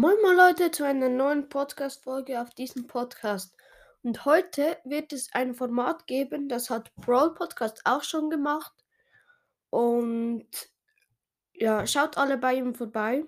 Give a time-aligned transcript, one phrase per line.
[0.00, 3.52] Moin moin Leute zu einer neuen Podcast-Folge auf diesem Podcast.
[4.04, 8.72] Und heute wird es ein Format geben, das hat Brawl Podcast auch schon gemacht.
[9.70, 10.46] Und
[11.52, 13.24] ja, schaut alle bei ihm vorbei.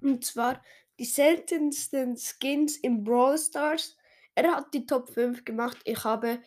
[0.00, 0.60] Und zwar
[0.98, 3.96] die seltensten Skins im Brawl Stars.
[4.34, 5.78] Er hat die Top 5 gemacht.
[5.84, 6.42] Ich habe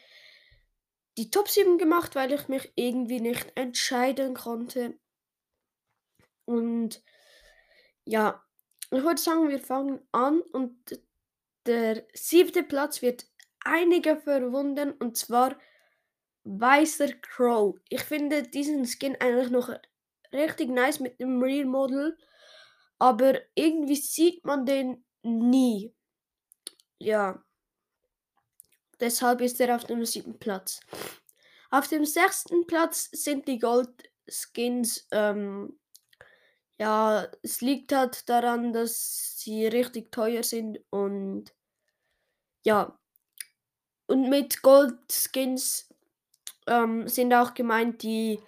[1.17, 4.99] die Top 7 gemacht, weil ich mich irgendwie nicht entscheiden konnte.
[6.43, 7.01] Und
[8.03, 8.43] ja,
[8.91, 10.75] ich würde sagen, wir fangen an und
[11.65, 13.25] der siebte Platz wird
[13.63, 15.57] einige verwundern und zwar
[16.43, 17.75] Weißer Crow.
[17.89, 19.69] Ich finde diesen Skin eigentlich noch
[20.31, 22.17] richtig nice mit dem Real Model,
[22.99, 25.93] aber irgendwie sieht man den nie.
[26.99, 27.43] Ja.
[28.99, 30.79] Deshalb ist er auf dem siebten Platz.
[31.69, 33.89] Auf dem sechsten Platz sind die Gold
[34.29, 35.77] Skins ähm,
[36.79, 41.53] ja, es liegt halt daran, dass sie richtig teuer sind und
[42.65, 42.97] ja.
[44.07, 45.93] Und mit Goldskins
[46.67, 48.39] ähm, sind auch gemeint die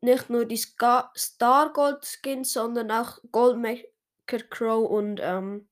[0.00, 5.68] nicht nur die Ska Star Gold Skins, sondern auch Goldmaker Crow und ähm,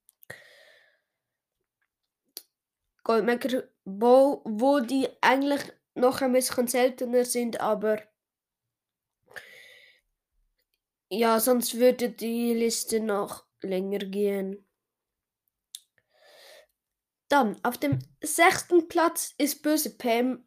[3.05, 5.63] Goldmaker Bow, wo die eigentlich
[5.95, 8.03] noch ein bisschen seltener sind, aber
[11.09, 14.67] ja, sonst würde die Liste noch länger gehen.
[17.29, 20.45] Dann, auf dem sechsten Platz ist Böse Pam.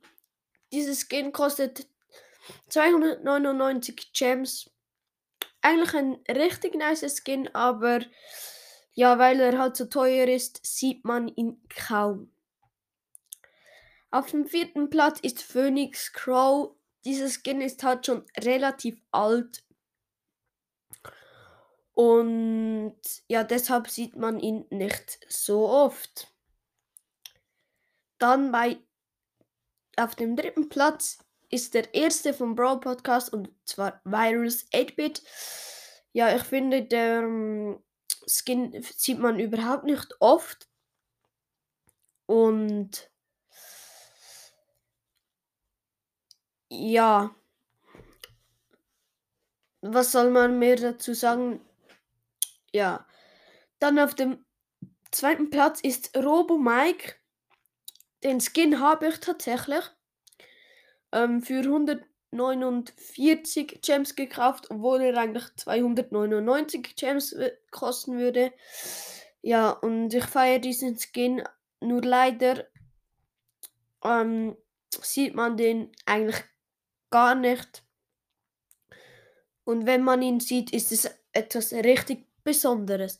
[0.71, 1.87] Dieses Skin kostet
[2.69, 4.69] 299 Gems.
[5.61, 8.01] Eigentlich ein richtig nice Skin, aber
[8.93, 12.33] ja, weil er halt so teuer ist, sieht man ihn kaum.
[14.11, 16.75] Auf dem vierten Platz ist Phoenix Crow.
[17.05, 19.63] Dieses Skin ist halt schon relativ alt
[21.99, 22.95] und
[23.27, 26.33] ja, deshalb sieht man ihn nicht so oft.
[28.19, 28.77] Dann bei
[29.97, 31.17] auf dem dritten Platz
[31.49, 35.23] ist der erste vom Brawl Podcast und zwar Virus 8-Bit.
[36.13, 37.83] Ja, ich finde, der um,
[38.25, 40.69] Skin sieht man überhaupt nicht oft.
[42.27, 43.11] Und
[46.69, 47.35] ja,
[49.81, 51.59] was soll man mehr dazu sagen?
[52.71, 53.05] Ja.
[53.79, 54.45] Dann auf dem
[55.11, 57.15] zweiten Platz ist Robo Mike.
[58.23, 59.83] Den Skin habe ich tatsächlich
[61.11, 67.35] ähm, für 149 Gems gekauft, obwohl er eigentlich 299 Gems
[67.71, 68.53] kosten würde.
[69.41, 71.43] Ja, und ich feiere diesen Skin.
[71.81, 72.65] Nur leider
[74.03, 74.57] ähm,
[75.01, 76.43] sieht man den eigentlich
[77.09, 77.83] gar nicht.
[79.63, 83.19] Und wenn man ihn sieht, ist es etwas richtig Besonderes.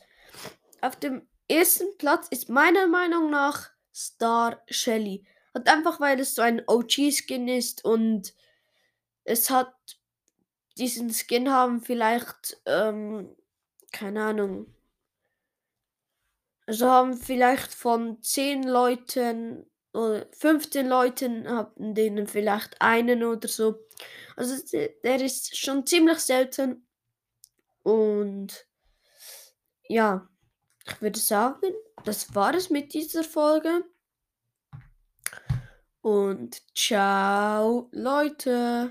[0.82, 5.24] Auf dem ersten Platz ist meiner Meinung nach Star Shelly.
[5.54, 8.34] Und einfach weil es so ein OG-Skin ist und
[9.24, 9.76] es hat
[10.78, 13.36] diesen Skin haben vielleicht, ähm,
[13.92, 14.74] keine Ahnung.
[16.66, 23.80] Also haben vielleicht von 10 Leuten oder 15 Leuten haben denen vielleicht einen oder so.
[24.36, 24.56] Also
[25.04, 26.88] der ist schon ziemlich selten
[27.84, 28.69] und
[29.90, 30.30] ja,
[30.86, 31.74] ich würde sagen,
[32.06, 33.84] das war es mit dieser Folge.
[36.02, 38.88] Und ciao, Leute.